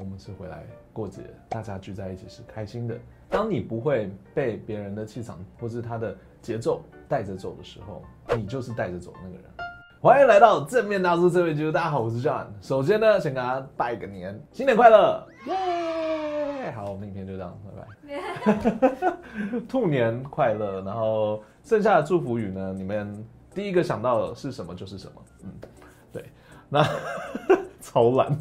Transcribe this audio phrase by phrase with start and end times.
[0.00, 2.96] 我们是回来过节，大家聚在一起是开心的。
[3.28, 8.02] 当你不会被别人的气场或是他的节奏带着走的时候，
[8.36, 9.44] 你就是带着走那个人。
[10.00, 12.46] 欢迎来到正面大叔这位局，大家好，我是 John。
[12.60, 16.70] 首先呢，先给大家拜个年，新年快乐，耶！
[16.70, 17.82] 好，我们影片就这样，拜
[19.02, 19.16] 拜。
[19.68, 25.24] 兔年快乐，然后剩下的祝福语呢，你们第一个想到的是什么就是什么。
[25.42, 25.50] 嗯，
[26.12, 26.24] 对，
[26.68, 26.86] 那
[27.82, 28.38] 超懒。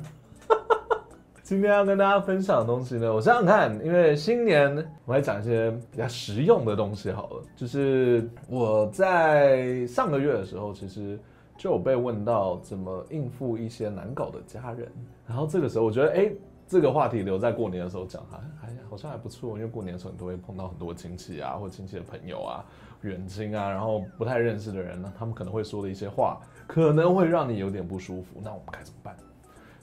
[1.47, 4.69] 今天要跟大家分享的东西呢，我想想看，因为新年
[5.05, 7.43] 我来讲一些比较实用的东西好了。
[7.55, 11.17] 就是我在上个月的时候，其实
[11.57, 14.91] 就有被问到怎么应付一些难搞的家人，
[15.25, 16.29] 然后这个时候我觉得，哎，
[16.67, 18.37] 这个话题留在过年的时候讲还
[18.67, 22.65] 还好像还不错，因为过年的时候你都会碰到很多亲戚啊，或亲戚的朋友啊、
[23.03, 29.15] 远亲啊，然后不太认识的人呢，他们可能会说的一些话，可能会让你有点不舒服，那我们该怎么办？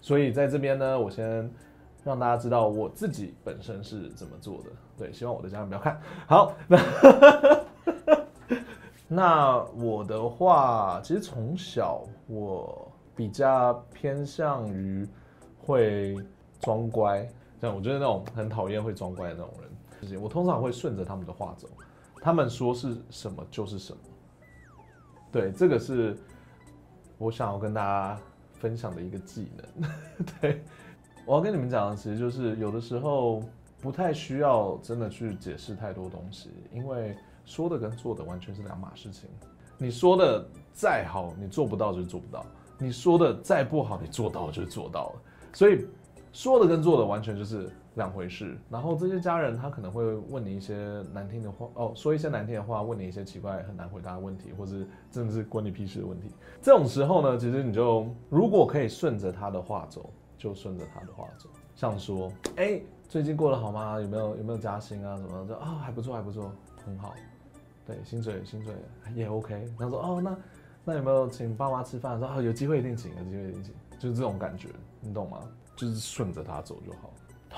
[0.04, 1.50] 所以在这边呢，我先
[2.04, 4.64] 让大家知道我自己本身是怎么做的。
[4.98, 5.98] 对，希望我的家人不要看。
[6.26, 6.78] 好，那
[9.08, 15.08] 那我的话，其实从小我比较偏向于
[15.58, 16.14] 会
[16.60, 17.26] 装乖，
[17.62, 19.50] 像我觉得那种很讨厌会装乖的那种
[20.02, 21.66] 人，我通常会顺着他们的话走，
[22.20, 23.98] 他们说是什么就是什么。
[25.32, 26.14] 对，这个是
[27.16, 28.20] 我想要跟大家。
[28.58, 29.90] 分享的一个技能，
[30.40, 30.62] 对，
[31.26, 33.42] 我要跟你们讲的，其实就是有的时候
[33.80, 39.28] 不太需要真的去解释太多东西，因为说的跟做的完全是两码事情。
[39.76, 42.42] 你说的再好，你做不到就是做不到；
[42.78, 45.22] 你说的再不好，你做到就是做到了。
[45.52, 45.86] 所以
[46.32, 47.70] 说的跟做的完全就是。
[47.94, 56.30] 两回事，然后这些家人他可能会问你一些难听的话哦，说一些难听的话，问你一些奇怪很难回答的问题，或是真的是关你屁事的问题。
[56.60, 61.48] 这种时候呢，其实你就如果可以顺着他的话走，就顺着他的话走。
[61.76, 64.00] 像说，哎，最近过得好吗？
[64.00, 65.16] 有没有有没有加薪啊？
[65.16, 65.56] 什么的？
[65.56, 66.52] 啊、还不错，还不错，
[66.84, 67.14] 很好。
[67.86, 68.74] 对，薪水薪水
[69.14, 69.54] 也 OK。
[69.78, 70.36] 然后说，哦，那
[70.84, 72.18] 那有没有请爸妈吃饭？
[72.18, 74.68] 说，哦，有机会一定请，有机会一定请，就是这种感觉，
[75.00, 75.38] 你懂吗？
[75.76, 77.12] 就是顺着他走就好。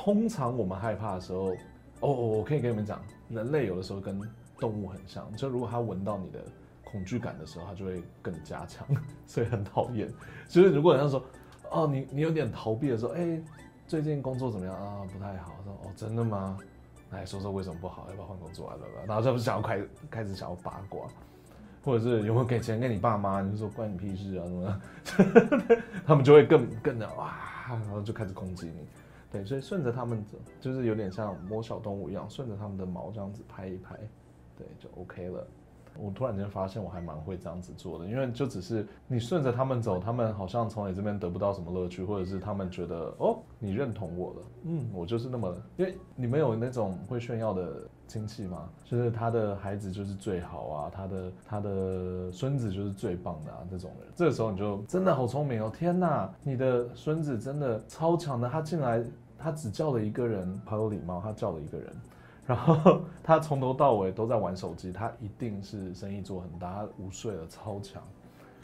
[0.04, 1.56] 通常我们害怕的时候，
[2.00, 4.20] 哦，我可以跟你们讲，人类有的时候跟
[4.58, 6.38] 动物很像，就如果他闻到你的
[6.84, 8.86] 恐惧感的时候，他就会更加强，
[9.26, 10.08] 所以很讨厌。
[10.48, 11.24] 就是如果人家说，
[11.70, 13.40] 哦，你你有点逃避的时候，哎，
[13.88, 15.02] 最近工作怎么样啊？
[15.12, 15.52] 不太好。
[15.64, 16.58] 说，哦，真的吗？
[17.10, 18.06] 来说说为什么不好？
[18.10, 18.76] 要不要换工作啊？
[18.78, 19.02] 对吧？
[19.08, 19.80] 然后就想要开
[20.10, 21.06] 开始想要八卦，
[21.82, 23.40] 或者是有没有给钱给你爸妈？
[23.40, 24.44] 你就说关你屁事啊？
[24.44, 25.62] 什么？
[26.06, 27.34] 他们就会更更的哇，
[27.68, 28.86] 然后就开始攻击你。
[29.30, 33.96] 对，所以顺着他们走，就是有点像摸小动物一样，顺着他们的毛这样子拍一拍，
[34.56, 35.46] 对，就 OK 了。
[36.00, 48.68] 我突然间发现我还蛮会这样子做的，因为就只是你顺着他们走，他们好像从你这边得不到什么乐趣，或者是他们觉得哦，你认同我了，嗯，我就是那么，因为你们有那种会炫耀的亲戚吗？
[48.84, 59.04] 就是他的孩子就是最好啊，他的他的孙子就是最棒的啊，这种人，这个时候你就真的好聪明哦，天哪，你的孙子真的超强的，他进来
[59.38, 61.92] 他只叫了一个人，好有礼貌，他叫了一个人。
[62.46, 68.02] 然后 他从头到尾都在玩手机，他一定是生意做很大，他五岁了，超强，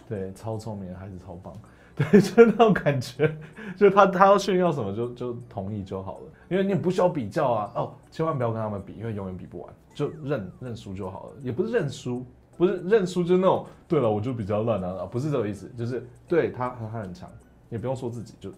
[0.09, 1.53] 对，超聪明的孩子，超棒，
[1.97, 3.37] 对，就那种感觉，
[3.77, 12.25] 就他他要炫耀什么就就同意就好了，因为你不需要比较啊，哦，千万不要跟他们比，因为永远比不完，就认认输就好了，也不是认输，
[12.57, 17.29] 不是认输，就是那种，对了，我就比较烂啊，不是这个意思，就是对他他很强，
[17.69, 18.51] 也不用说自己，就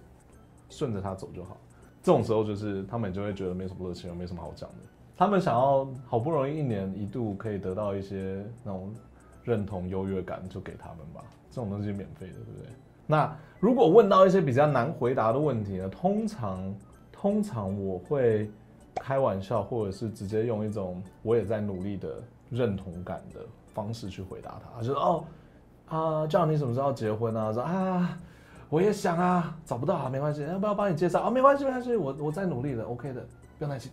[0.68, 1.56] 顺着他走就好，
[2.02, 4.76] 这种时候就是他们就会觉得没什么热情，没什么好讲的。
[5.16, 8.92] 他们想要好不容易一年一度可以得到一些那种
[9.42, 11.22] 认同优越感，就给他们吧。
[11.50, 12.68] 这种东西免费的，对不对？
[13.06, 15.88] 那如果问到一些比较难回答的问题呢？
[15.88, 16.74] 通常，
[17.12, 18.50] 通常我会
[18.96, 22.20] 开玩笑，或者是直接用一种我也在努力的
[22.50, 23.40] 认同感的
[23.72, 24.80] 方式去回答他。
[24.80, 25.24] 就是哦，
[25.86, 27.52] 啊，叫你什么时候结婚啊？
[27.52, 28.18] 说啊，
[28.68, 31.30] 我也想啊，找不到啊，没关系，要不要帮你介绍啊？
[31.30, 33.20] 没关系，没关系，我我在努力的，OK 的，
[33.58, 33.92] 不用担心。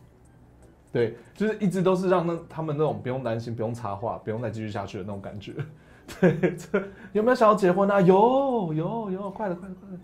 [0.92, 5.56] 对，就是一直都是让那他们那种不用担心、不用插话、不用再继续下去的那种感觉。
[6.20, 6.84] 对，这
[7.14, 8.02] 有没有想要结婚啊？
[8.02, 9.98] 有有有，快了快了快了，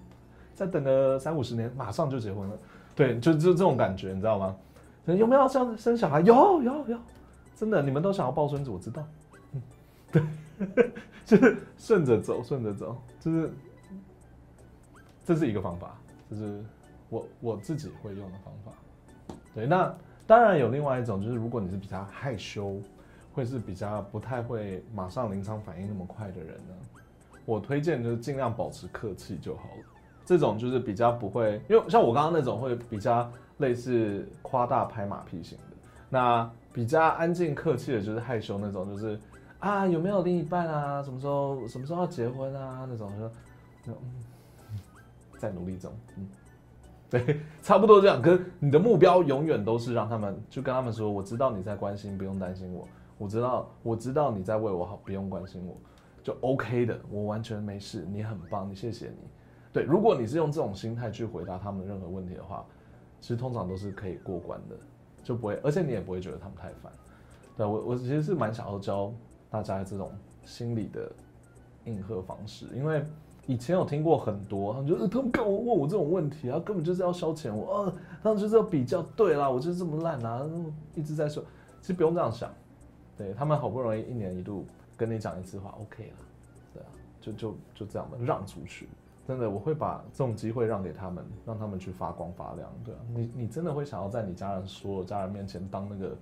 [0.53, 2.57] 再等个三五十年，马上就结婚了。
[2.95, 4.55] 对，就就这种感觉，你知道吗？
[5.05, 6.21] 有没有想生小孩？
[6.21, 6.97] 有有有，
[7.53, 9.05] 真的，你们都想要抱孙子，我知道。
[9.51, 9.61] 嗯，
[10.13, 10.91] 对，
[11.25, 13.51] 就是顺着走，顺着走，就是
[15.25, 15.99] 这是一个方法，
[16.31, 16.63] 就是
[17.09, 18.71] 我我自己会用的方法。
[19.53, 19.93] 对，那。
[20.27, 22.79] 当然有另外一种，就是如果你是比较害羞，
[23.33, 26.75] 会是比较不太会马上临场反应那么快的人呢，
[27.45, 29.85] 我推荐就是尽量保持客气就好了。
[30.25, 35.63] 这种就是比较不会，因为像我刚刚那种会比较类似夸大拍马屁型的。
[36.09, 39.17] 那比较安静客气的，就是害羞那种，就是
[39.59, 41.01] 啊有没有另一半啊？
[41.01, 42.85] 什么时候什么时候要结婚啊？
[42.89, 43.31] 那种说，
[43.87, 43.95] 嗯，
[45.37, 46.27] 在努力中，嗯。
[47.09, 48.21] 对，差不多这样。
[48.21, 52.85] 可你的目标永远都是让他们，就跟他们说，我知道你在关心，不用担心我。
[53.17, 55.75] 我知道，我知道你在为我好，不用关心我，
[56.21, 58.05] 就 OK 的，我完全没事。
[58.11, 59.17] 你很棒，谢谢你。
[59.71, 62.65] 对，如果你是用这种心态去回答他们任何问题的话，
[63.21, 64.75] 其实通常都是可以过关的，
[65.23, 66.91] 就不会，而且你也不会觉得他们太烦。
[67.55, 69.13] 对，我，我其实是蛮想要教
[69.49, 70.11] 大家这种
[70.43, 71.09] 心理的
[71.85, 73.01] 应和方式，因为。
[73.47, 80.45] 以前有听过很多，他们就是，他们干我问我这种问题啊，根本就是要消遣我，呃，他们就是要比较，对啦，我就是这么烂啊，
[80.93, 81.41] 一直在说，
[81.79, 82.51] 其实不用这样想，
[83.17, 84.65] 对他们好不容易一年一度
[84.97, 86.17] 跟你讲一次话，OK 了，
[86.73, 86.89] 对啊，
[87.21, 88.89] 就就就这样的让出去，
[89.25, 96.13] 真的，我会把这种机会让给他们，让他们去发光发亮，对啊，你你真的会想要在你家人所有家人面前当那个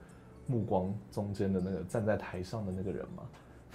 [0.45, 3.23] 目光中间的那个站在台上的那个人吗？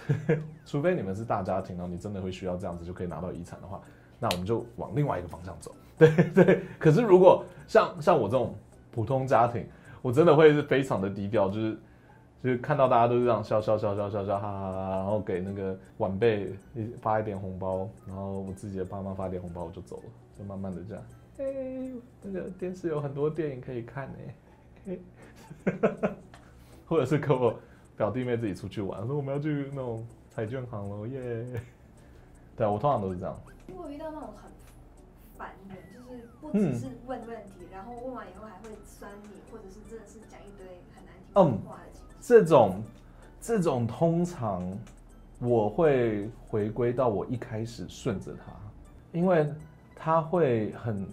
[0.65, 3.81] 除非你们是大家庭，然后你真的会需要这样子就可以拿到遗产的话，
[4.19, 5.75] 那我们就往另外一个方向走。
[5.97, 6.63] 对对。
[6.79, 8.55] 可是如果像像我这种
[8.91, 9.65] 普通家庭，
[10.01, 11.77] 我真的会是非常的低调，就是
[12.43, 16.53] 就是看到大家都是这样笑笑笑笑笑笑哈哈哈，然后给那个晚辈
[17.01, 20.03] 发一点红包，然后我自己的爸妈发一点红包我就走了，
[20.37, 21.03] 就慢慢的这样。
[21.37, 21.45] 哎、
[22.21, 24.09] 那个电视有很多电影可以看
[24.85, 24.97] 呢，
[26.85, 27.53] 或者是给我。
[27.97, 31.19] 表弟妹自己出去玩，说我们要去那种彩券行了耶。
[31.19, 31.59] Yeah、
[32.57, 33.37] 对啊，我通常都是这样。
[33.67, 34.51] 如果遇到那种很
[35.37, 42.17] 烦人，就是不只是问问题，嗯、然后问完以后还会酸你，或者是真的是讲一堆很难听的话的情况。
[42.19, 42.83] 这种
[43.39, 44.63] 这种通常
[45.39, 48.51] 我会回归到我一开始顺着他，
[49.11, 49.51] 因为
[49.95, 51.07] 他会很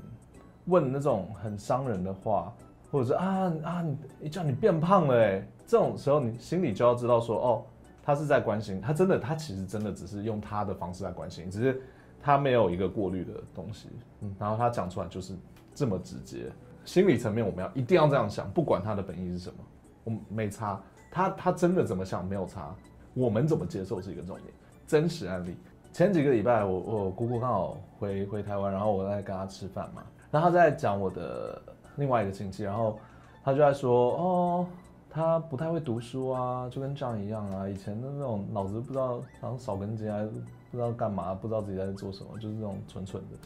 [0.66, 2.52] 问那种很伤人的话，
[2.90, 3.84] 或者是啊啊
[4.20, 5.46] 你叫你变胖了哎。
[5.66, 7.62] 这种时候，你心里就要知道说，哦，
[8.02, 11.82] 他是在关心，他真的，他其实真的只是用他的方式在关心，只是
[12.22, 13.90] 他没有一个过滤的东西，
[14.22, 15.34] 嗯，然后他讲出来就是
[15.74, 16.50] 这么直接。
[16.86, 19.56] 心理层面，我们要一定要这样想，不管他的本意是什么，
[20.04, 20.80] 我们没差，
[21.10, 22.74] 他他真的怎么想没有差，
[23.12, 24.50] 我们怎么接受是一个重点。
[24.86, 25.54] 真实案例，
[25.92, 31.62] 前几个礼拜我我姑姑刚好回回台湾，然后我在跟她吃饭嘛，然后她在讲我的
[31.98, 32.98] 另外一个亲戚，然后
[33.44, 34.66] 他就在说，哦。
[35.10, 37.66] 他不太会读书啊，就跟这样一样啊。
[37.66, 40.28] 以前的那种脑子不知道，好像少根筋还是
[40.70, 43.36] 不知道干嘛，不知道自己在做什么，就是那种蠢蠢的。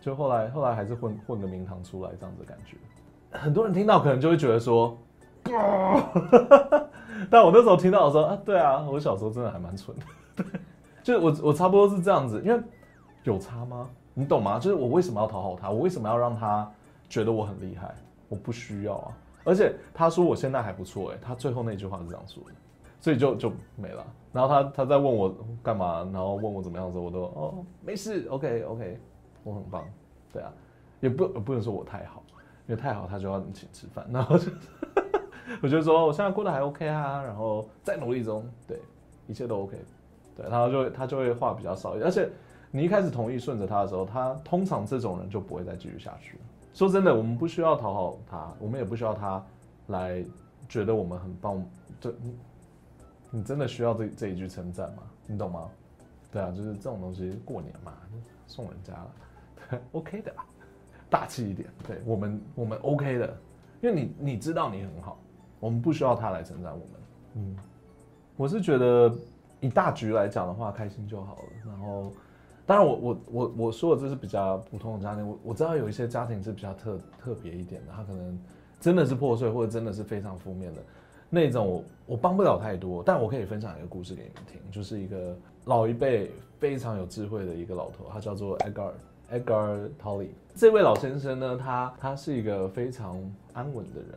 [0.00, 2.78] 就后来后来还是混混个名堂出来这样子的感觉。
[3.30, 4.96] 很多人听到可能就会觉得说，
[7.30, 10.04] 但我那时候听到的时候啊，对啊，我小时候真的还蛮蠢的。
[10.42, 10.46] 对，
[11.02, 12.60] 就我我差不多是这样子，因为
[13.24, 13.86] 有差吗？
[14.14, 14.58] 你懂吗？
[14.58, 15.70] 就是我为什么要讨好他？
[15.70, 16.68] 我为什么要让他
[17.10, 17.94] 觉得我很厉害？
[18.30, 19.12] 我不需要啊。
[19.42, 22.52] 而且他说我现在还不错哎，他最后那句话是这样说的，
[23.00, 24.06] 所以就就没了。
[24.32, 28.98] 然后他他在问我干嘛，然后问我怎么样的时候，我都哦没事，OK OK，
[29.42, 29.84] 我很棒，
[30.32, 30.52] 对啊，
[31.00, 32.22] 也不不能说我太好，
[32.68, 34.06] 因为太好他就要你请吃饭。
[34.12, 34.52] 然后就
[35.62, 38.78] 我就说我现在过得还 OK 啊，然后在努力中，对，
[39.26, 39.76] 一切都 OK，
[40.36, 42.30] 对，然后就他就会话比较少，而且
[42.70, 46.42] 你一开始同意顺着他的时候，他通常这种人就不会再继续下去了。
[46.72, 49.44] 说真的，我们不需要讨好他，我们也不需要他
[49.88, 50.24] 来
[50.68, 51.64] 觉得我们很棒。
[52.00, 52.38] 这，你，
[53.30, 55.02] 你真的需要这这一句称赞吗？
[55.26, 55.68] 你懂吗？
[56.32, 57.92] 对啊，就是这种东西，过年嘛，
[58.46, 60.32] 送人家了，OK 的，
[61.10, 61.68] 大气一点。
[61.86, 63.36] 对我们，我们 OK 的，
[63.82, 65.18] 因为你你知道你很好，
[65.58, 66.88] 我们不需要他来称赞我们。
[67.34, 67.56] 嗯，
[68.36, 69.12] 我是觉得
[69.58, 71.42] 以大局来讲的话，开心就好了。
[71.66, 72.12] 然后。
[72.70, 75.28] 当然我，我我我说的这是比较普通的家庭。
[75.28, 78.38] 我我知道有一些家庭是比较特特别一点的，他可能
[78.78, 80.80] 真的是破碎，或者真的是非常负面的
[81.28, 81.84] 那种我。
[82.06, 88.92] 我帮不了太多，但我可以分享一个故事给你们听，就是一个老一辈非常有智慧的一个老头，他叫做 Edgar
[89.32, 90.28] Edgar Tolly，。
[90.54, 93.20] 这位老先生呢，他他是一个非常
[93.52, 94.10] 安稳的人，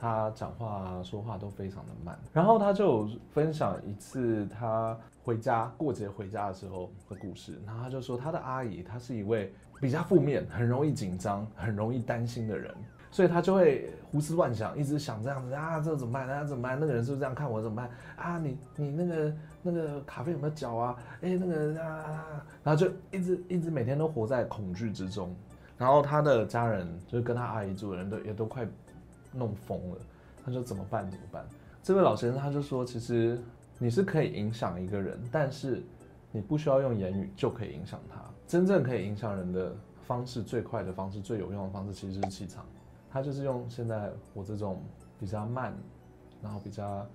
[0.00, 2.18] 他讲话说话都非常的慢。
[2.32, 4.96] 然后他就分享一次他。
[5.24, 12.74] 回家过节回家的时候的故事，然后他就说他的阿姨，她是一位比较负面、很容易紧张、很容易担心的人，
[13.10, 16.26] 所以他就会胡思乱想，一直想这样子啊，这怎么办？
[16.26, 16.80] 那怎么办？
[16.80, 17.60] 那个人是不是这样看我？
[17.60, 17.90] 怎么办？
[18.16, 20.96] 啊，你你那个那个咖啡有没有脚啊？
[21.20, 22.24] 哎，那个啊，
[22.64, 25.36] 然后就一直一直每天都活在恐惧之中，
[25.76, 28.66] 然后他的家人就是跟他阿姨住的人都也都快
[29.32, 29.98] 弄疯了，
[30.44, 31.10] 他说怎么办？
[31.10, 31.44] 怎么办？
[31.82, 33.38] 这位老先生他就说，其实。
[33.80, 35.80] 你是可以影响一个人，但是
[36.32, 38.20] 你不需要用言语就可以影响他。
[38.44, 39.72] 真正可以影响人的
[40.04, 42.66] 方式最快的方式、最有用的方式，其实是气场。
[43.08, 44.82] 他就是用现在我这种
[45.16, 45.72] 比较慢，
[46.42, 47.06] 然后比较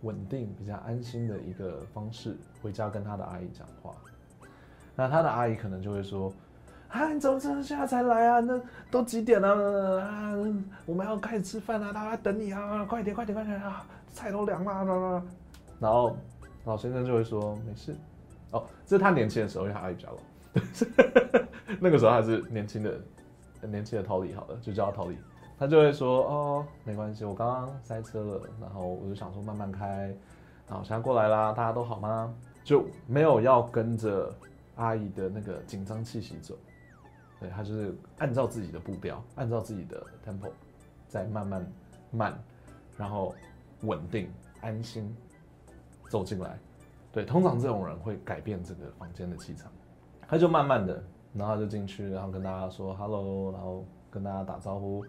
[0.00, 3.94] 稳定、比较安心的一个方式回家跟他的阿姨讲话。
[4.96, 6.32] 那他的阿姨可能就会说
[6.88, 8.40] ：“啊，你怎么这现在才来啊？
[8.40, 10.32] 那都几点了啊？
[10.86, 12.84] 我们要开始吃饭啊，大家等你啊！
[12.84, 13.86] 快点，快点，快点啊！
[14.12, 15.22] 菜都凉了。”
[15.78, 16.16] 然后
[16.64, 17.94] 老先生就会说：“没事。”
[18.52, 20.18] 哦，这是他年轻的时候，因为他阿姨比较老，
[21.80, 22.98] 那个时候还是年轻的。
[23.60, 25.18] 年轻的桃李，好了，就叫他桃李。
[25.58, 30.14] 他就会说：“哦，没关系，我刚刚塞车了，然后我就想说慢慢开，
[30.68, 32.32] 然后现在过来啦，大家都好吗？
[32.62, 34.32] 就没有要跟着
[34.76, 36.54] 阿姨的那个紧张气息走，
[37.40, 40.50] 对，他就是按照自己的步调，按照自己的 tempo，
[41.06, 41.72] 再慢慢
[42.10, 42.38] 慢，
[42.96, 43.34] 然后
[43.82, 44.30] 稳定
[44.60, 45.14] 安心
[46.08, 46.58] 走进来。
[47.12, 49.70] 对，通常这种人会改变这个房间的气场，
[50.26, 51.02] 他就慢慢的。”
[51.34, 55.04] 然后他就进去，然后跟大家说 “hello”，然后跟大家打招呼，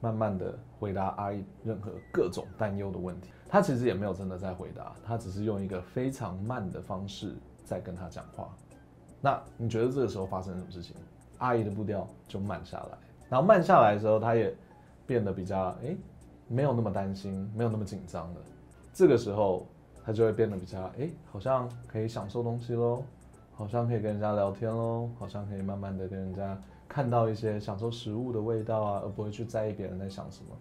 [0.00, 3.30] 慢慢的回答阿姨任何各种担忧的问题。
[3.46, 8.56] 他其实也没有真的在回答，他只是用一个非常慢的方式在跟他讲话。
[9.20, 10.96] 那你觉得这个时候发生什么事情？
[11.40, 12.96] 阿姨的步调就慢下来，
[13.28, 14.54] 然后慢下来的时候，他也
[15.06, 15.94] 变得比较诶，
[16.48, 18.40] 没有那么担心，没有那么紧张了。
[18.94, 19.66] 这个时候
[20.04, 23.02] 他就会变得比较诶，好像可以享受东西喽。
[23.52, 30.56] 好像可以跟人家聊天喽，好像可以慢慢的跟人家看到一些享受食物的味道啊，而不会去在意别人在想什么，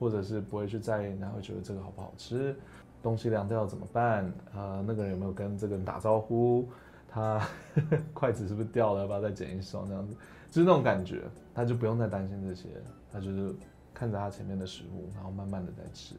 [0.00, 2.56] 或者是不会去在意人家会觉得这个好不好吃，
[3.00, 6.66] 东西凉掉怎么办啊、那个人有没有跟这个人打招呼？
[7.10, 7.46] 他呵
[7.90, 9.00] 呵筷子是不是掉了？
[9.00, 9.86] 要不要再捡一双？
[9.88, 10.14] 这样子，
[10.48, 12.68] 就是那种感觉，他就不用再担心这些，
[13.12, 13.54] 他就是
[13.92, 16.14] 看着他前面的食物，然后慢慢的在吃。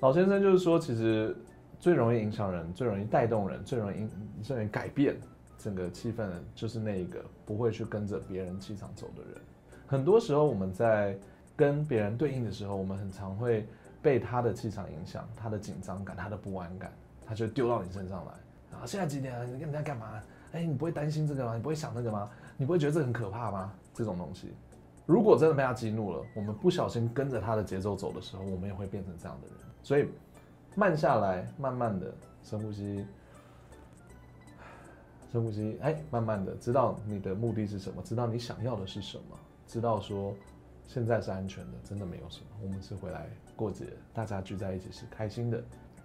[0.00, 1.36] 老先生就是说，其实
[1.80, 4.08] 最容易影响人、最容易带动人、最容易
[4.42, 5.16] 最容易改变。
[5.58, 9.40] 整个气氛的就是那一个不会去跟着别人气场走的人。
[9.86, 11.18] 很多时候我们在
[11.56, 13.66] 跟别人对应的时候，我们很常会
[14.02, 16.92] 被他的气场影响，他的紧张感，他的不安感，
[17.24, 18.78] 他就丢到你身上来。
[18.78, 19.46] 啊，现在几点了？
[19.46, 20.22] 你跟人家干嘛？
[20.56, 21.54] 哎，你不会担心这个吗？
[21.54, 22.30] 你不会想那个吗？
[22.56, 23.72] 你不会觉得这很可怕吗？
[23.92, 24.54] 这种东西，
[25.04, 29.56] 如果真的被他激怒了，我们不小心跟着他的节奏走的时候，我们也会变成这样的人。
[29.82, 30.08] 所以
[30.74, 32.10] 慢下来，慢慢的
[32.42, 33.06] 深呼吸。
[35.30, 39.36] 深呼吸，哎，慢慢的知道你的目的是什么，知道你想要的是什么，
[39.66, 40.34] 知道说
[40.86, 43.84] 现在是安全的，真的没有什么，我们是回来过节，
[44.14, 45.62] 大家聚在一起是开心的。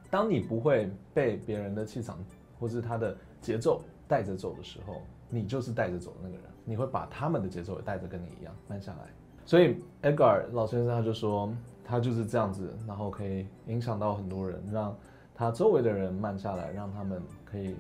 [0.10, 2.18] 当你不会被别人的气场
[2.60, 3.82] 或是他的节奏
[4.12, 9.08] 带着走的时候，你就是带着走的那个人，你会把他们的节奏也带着跟你一样慢下来。
[9.46, 11.52] 所以 Edgar 老先生他就说，
[11.86, 14.94] 他就是这样子，然后可以影响到很多人，让
[15.34, 17.76] 他周围的人慢下来，让他们可以。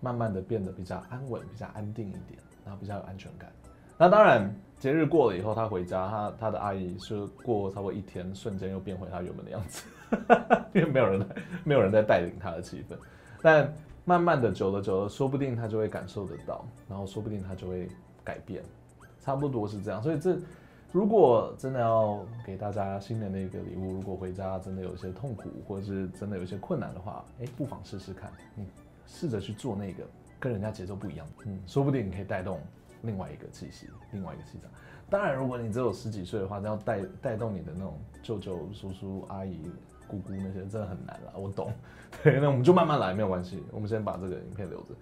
[0.00, 3.50] 慢慢的变得比较安稳，比较安定一点，然后比较有安全感。
[3.98, 4.48] 那当然，
[4.78, 9.82] 节日过了以后，他回家，他他的阿姨是过差不多一天，瞬间又变回他原本的样子，
[10.72, 11.28] 因为没有人
[11.64, 12.96] 没有人在带领他的气氛。
[13.42, 13.74] 但
[14.08, 17.86] 慢慢的，久了久了，说不定他就会感受得到，然后说不定他就会
[18.24, 18.62] 改变，
[19.20, 20.02] 差不多是这样。
[20.02, 20.38] 所以这
[20.90, 28.66] 如果真的要给大家新年的一个礼物，如果回家真的有一些痛苦，或者是真的有一些困难的话，哎，不妨试试看，嗯。
[29.10, 30.04] 试着去做那个
[30.38, 32.60] 跟人家节奏不一样，嗯，说不定你可以带动
[33.00, 34.70] 另外一个气息，另外一个气场。
[35.08, 39.62] 当然，如果你只有十几岁的话，要带带动你的那种舅舅、叔叔、阿姨、
[40.08, 41.32] 姑姑那些，真的很难了。
[41.36, 41.72] 我懂，
[42.22, 43.62] 对，那我们就慢慢来，没有关系。
[43.70, 44.94] 我们先把这个影片留着，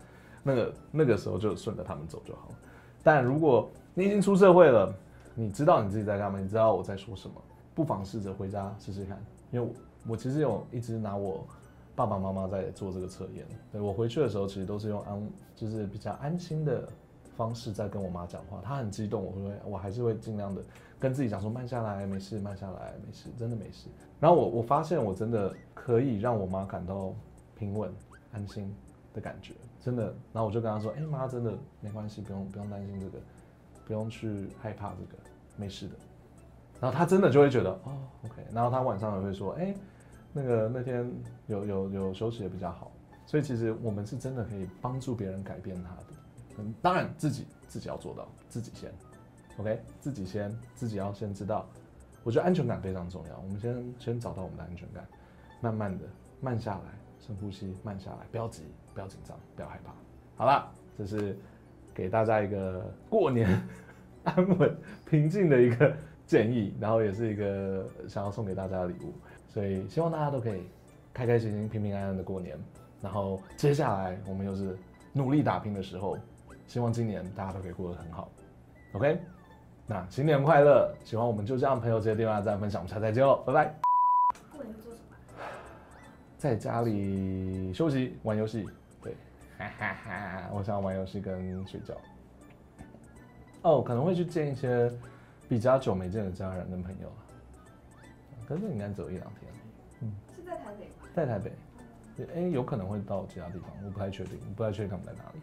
[0.42, 2.54] 那个那个时候就顺着他们走就好了。
[3.02, 4.92] 但如果你已经出社会了，
[5.34, 7.34] 你知道你自己在干嘛，你知道我在说什么，
[7.74, 9.16] 不妨试着回家试试看。
[9.50, 11.46] 因为我，我其实有一直拿我。
[11.96, 16.86] 爸爸妈妈在做这个测验，对，我回去的时候，其实都是用安，就是比较安心的
[17.38, 18.60] 方式在跟我妈讲话。
[18.62, 20.60] 她很激动，我会，我还是会尽量的
[20.98, 23.88] 跟自己讲说慢下来，没事，慢下来，没事，真的没事。
[24.18, 27.14] 然后我我发现我真的可以让我妈感到
[27.56, 27.92] 平稳、
[28.32, 28.74] 安心
[29.12, 30.04] 的感觉，真的。
[30.32, 33.18] 然后我就跟她说，哎，妈，真的没关系，不用不用担心这个，
[33.84, 35.22] 不用去害怕这个，
[35.56, 35.94] 没事的。
[36.80, 38.42] 然后她真的就会觉得，哦，OK。
[38.52, 39.74] 然后她晚上也会说，哎。
[40.38, 41.10] 那个那天
[41.46, 42.92] 有有有休息也比较好，
[43.24, 46.04] 所以其实我们是真的可以帮助别人改变他的。
[46.58, 48.92] 嗯，当然自己自己要做到，自己先
[49.58, 51.66] ，OK，自己先自己要先知道。
[52.22, 55.06] 我觉得安全感非常重要，我们先先找到我们的安全感，
[55.60, 56.04] 慢慢的
[56.40, 56.82] 慢下来，
[57.20, 59.92] 深呼吸，慢下来，不要急，不要紧张，不要害怕。
[60.36, 61.38] 好了，这是
[61.94, 63.48] 给大家一个过年
[64.24, 64.76] 安稳
[65.08, 65.96] 平静的一个
[66.26, 69.12] 建议，然后也是一个想要送给大家的礼物。
[69.48, 70.62] 所以希望大家都可以
[71.14, 72.58] 开开心心、平平安安的过年。
[73.00, 74.76] 然后接下来我们又是
[75.12, 76.18] 努力打拼的时候，
[76.66, 78.30] 希望今年大家都可以过得很好。
[78.94, 79.20] OK，
[79.88, 80.92] 那新年快乐！
[81.04, 83.72] 喜欢我们就这样朋友这些电话再分享，我们下次再见喽，拜拜。
[84.50, 85.16] 过年做什么？
[86.36, 88.68] 在家里休息玩游戏，
[89.00, 89.14] 对，
[89.56, 91.94] 哈哈哈，我想玩游戏跟睡觉。
[93.62, 94.90] 哦，可能会去见一些
[95.48, 97.08] 比较久没见的家人跟朋友，
[98.48, 99.52] 可是应该只有一两天。
[100.00, 101.08] 嗯，是在台北吗？
[101.14, 101.52] 在台北，
[102.34, 105.40] 哎、欸，有可能会到其他地方，我不太确定，我不太确定他们在哪里。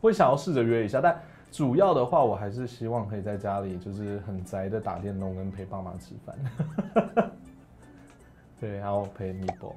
[0.00, 1.20] 会想要试着约一下，但
[1.50, 7.30] 主要的话，我还是希望可以在家里，就是很宅的打电动跟陪爸妈吃饭。
[8.60, 9.74] 对，然后陪米波。